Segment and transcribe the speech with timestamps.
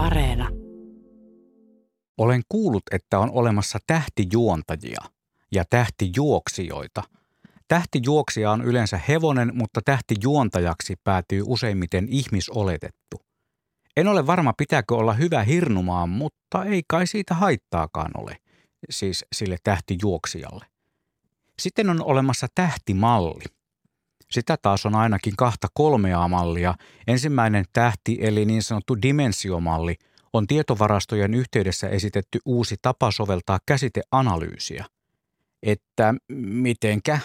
[0.00, 0.48] Areena.
[2.18, 5.04] Olen kuullut, että on olemassa tähtijuontajia
[5.52, 7.02] ja tähtijuoksijoita.
[7.68, 13.20] Tähtijuoksija on yleensä hevonen, mutta tähtijuontajaksi päätyy useimmiten ihmisoletettu.
[13.96, 18.36] En ole varma, pitääkö olla hyvä hirnumaan, mutta ei kai siitä haittaakaan ole,
[18.90, 20.66] siis sille tähtijuoksijalle.
[21.58, 23.44] Sitten on olemassa tähtimalli.
[24.32, 26.74] Sitä taas on ainakin kahta kolmea mallia.
[27.06, 29.96] Ensimmäinen tähti eli niin sanottu dimensiomalli
[30.32, 34.84] on tietovarastojen yhteydessä esitetty uusi tapa soveltaa käsiteanalyysiä.
[35.62, 37.18] Että mitenkä?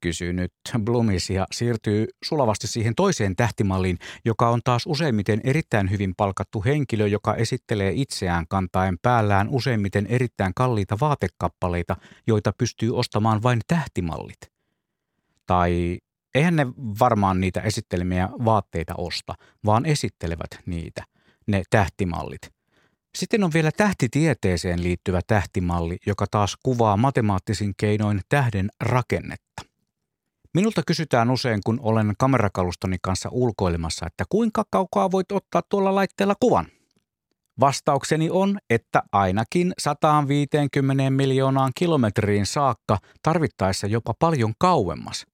[0.00, 0.52] kysyy nyt
[0.84, 7.06] Blumis ja siirtyy sulavasti siihen toiseen tähtimalliin, joka on taas useimmiten erittäin hyvin palkattu henkilö,
[7.06, 14.38] joka esittelee itseään kantaen päällään useimmiten erittäin kalliita vaatekappaleita, joita pystyy ostamaan vain tähtimallit.
[15.46, 15.98] Tai
[16.34, 16.66] eihän ne
[17.00, 21.04] varmaan niitä esittelemiä vaatteita osta, vaan esittelevät niitä,
[21.46, 22.52] ne tähtimallit.
[23.14, 29.62] Sitten on vielä tähtitieteeseen liittyvä tähtimalli, joka taas kuvaa matemaattisin keinoin tähden rakennetta.
[30.54, 36.34] Minulta kysytään usein, kun olen kamerakalustoni kanssa ulkoilemassa, että kuinka kaukaa voit ottaa tuolla laitteella
[36.40, 36.66] kuvan.
[37.60, 45.26] Vastaukseni on, että ainakin 150 miljoonaan kilometriin saakka, tarvittaessa jopa paljon kauemmas.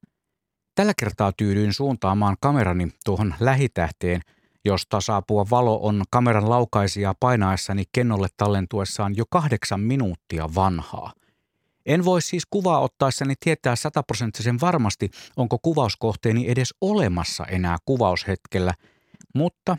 [0.75, 4.21] Tällä kertaa tyydyin suuntaamaan kamerani tuohon lähitähteen,
[4.65, 11.13] josta saapua valo on kameran laukaisia painaessani kennolle tallentuessaan jo kahdeksan minuuttia vanhaa–
[11.87, 18.75] en voi siis kuvaa ottaessani tietää sataprosenttisen varmasti, onko kuvauskohteeni edes olemassa enää kuvaushetkellä,
[19.35, 19.79] mutta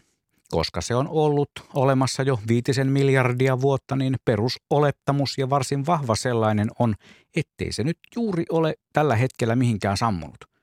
[0.49, 6.67] koska se on ollut olemassa jo viitisen miljardia vuotta, niin perusolettamus ja varsin vahva sellainen
[6.79, 6.95] on,
[7.35, 10.54] ettei se nyt juuri ole tällä hetkellä mihinkään sammunut.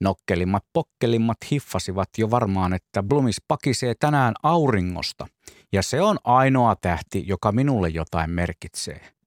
[0.00, 5.26] Nokkelimmat pokkelimmat hiffasivat jo varmaan, että Blumis pakisee tänään auringosta,
[5.72, 9.00] ja se on ainoa tähti, joka minulle jotain merkitsee–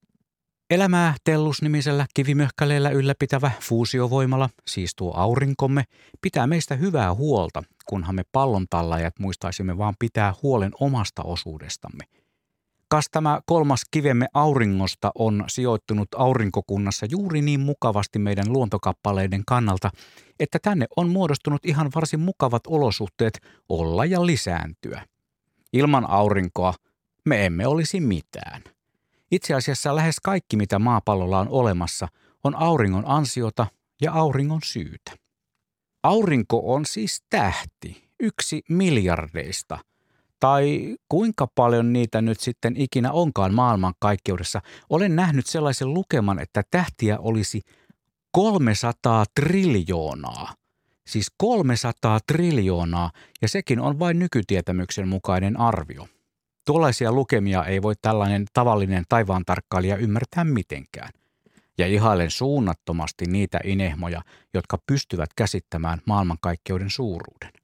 [0.70, 5.84] Elämää Tellus-nimisellä kivimöhkäleellä ylläpitävä fuusiovoimala, siis tuo aurinkomme,
[6.20, 12.04] pitää meistä hyvää huolta, kunhan me pallontallajat muistaisimme vaan pitää huolen omasta osuudestamme.
[12.94, 19.90] Kas tämä kolmas kivemme auringosta on sijoittunut aurinkokunnassa juuri niin mukavasti meidän luontokappaleiden kannalta,
[20.40, 25.06] että tänne on muodostunut ihan varsin mukavat olosuhteet olla ja lisääntyä.
[25.72, 26.74] Ilman aurinkoa
[27.24, 28.62] me emme olisi mitään.
[29.30, 32.08] Itse asiassa lähes kaikki, mitä maapallolla on olemassa,
[32.44, 33.66] on auringon ansiota
[34.00, 35.12] ja auringon syytä.
[36.02, 39.78] Aurinko on siis tähti, yksi miljardeista.
[40.44, 44.60] Tai kuinka paljon niitä nyt sitten ikinä onkaan maailmankaikkeudessa.
[44.90, 47.60] Olen nähnyt sellaisen lukeman, että tähtiä olisi
[48.32, 50.54] 300 triljoonaa.
[51.06, 53.10] Siis 300 triljoonaa,
[53.42, 56.08] ja sekin on vain nykytietämyksen mukainen arvio.
[56.66, 61.10] Tuollaisia lukemia ei voi tällainen tavallinen taivaan tarkkailija ymmärtää mitenkään.
[61.78, 64.22] Ja ihailen suunnattomasti niitä inehmoja,
[64.54, 67.63] jotka pystyvät käsittämään maailmankaikkeuden suuruuden.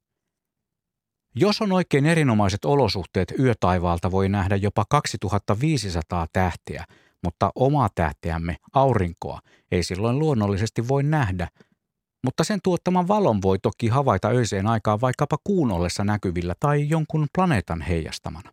[1.35, 6.85] Jos on oikein erinomaiset olosuhteet, yötaivaalta voi nähdä jopa 2500 tähteä,
[7.23, 11.49] mutta omaa tähteämme, aurinkoa, ei silloin luonnollisesti voi nähdä,
[12.25, 17.27] mutta sen tuottaman valon voi toki havaita öiseen aikaan vaikkapa kuun ollessa näkyvillä tai jonkun
[17.35, 18.53] planeetan heijastamana.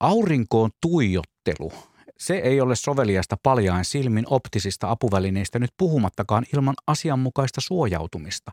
[0.00, 1.72] Aurinkoon tuijottelu,
[2.18, 8.52] se ei ole soveliasta paljain silmin optisista apuvälineistä nyt puhumattakaan ilman asianmukaista suojautumista.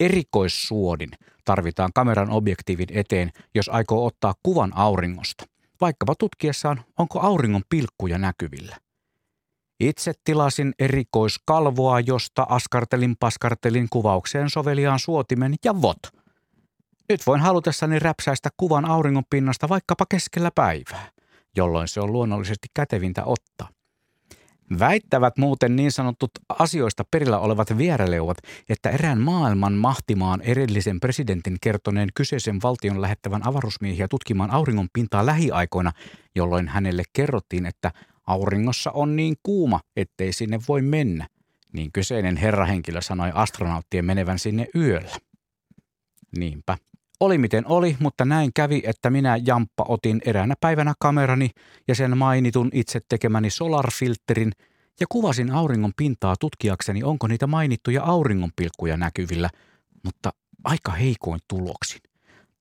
[0.00, 1.10] Erikoissuodin
[1.44, 5.44] tarvitaan kameran objektiivin eteen, jos aikoo ottaa kuvan auringosta,
[5.80, 8.76] vaikkapa tutkiessaan, onko auringon pilkkuja näkyvillä.
[9.80, 15.98] Itse tilasin erikoiskalvoa, josta askartelin paskartelin kuvaukseen soveliaan suotimen ja vot–
[17.08, 21.10] nyt voin halutessani räpsäistä kuvan auringon pinnasta vaikkapa keskellä päivää,
[21.56, 23.75] jolloin se on luonnollisesti kätevintä ottaa.
[24.78, 28.38] Väittävät muuten niin sanotut asioista perillä olevat viereleuvat,
[28.68, 35.92] että erään maailman mahtimaan erillisen presidentin kertoneen kyseisen valtion lähettävän avaruusmiehiä tutkimaan auringon pintaa lähiaikoina,
[36.34, 37.92] jolloin hänelle kerrottiin, että
[38.26, 41.26] auringossa on niin kuuma, ettei sinne voi mennä.
[41.72, 45.16] Niin kyseinen herrahenkilö sanoi astronauttien menevän sinne yöllä.
[46.38, 46.78] Niinpä.
[47.20, 51.50] Oli miten oli, mutta näin kävi, että minä Jamppa otin eräänä päivänä kamerani
[51.88, 54.52] ja sen mainitun itse tekemäni solarfilterin
[55.00, 59.50] ja kuvasin auringon pintaa tutkiakseni, onko niitä mainittuja auringonpilkkuja näkyvillä,
[60.04, 60.32] mutta
[60.64, 62.00] aika heikoin tuloksin.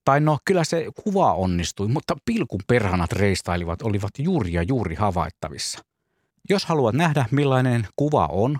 [0.05, 5.79] Tai no, kyllä se kuva onnistui, mutta pilkun perhanat reistailivat olivat juuri ja juuri havaittavissa.
[6.49, 8.57] Jos haluat nähdä, millainen kuva on,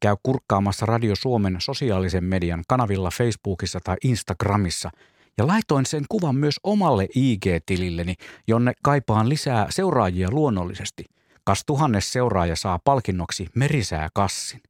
[0.00, 4.90] käy kurkkaamassa Radio Suomen sosiaalisen median kanavilla Facebookissa tai Instagramissa–
[5.38, 8.14] Ja laitoin sen kuvan myös omalle IG-tililleni,
[8.48, 11.04] jonne kaipaan lisää seuraajia luonnollisesti.
[11.44, 14.60] Kas tuhannes seuraaja saa palkinnoksi merisää kassin.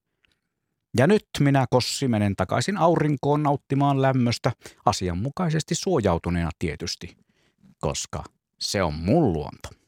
[0.98, 4.52] Ja nyt minä Kossi menen takaisin aurinkoon nauttimaan lämmöstä,
[4.86, 7.16] asianmukaisesti suojautuneena tietysti,
[7.80, 8.24] koska
[8.60, 9.68] se on mun luonto.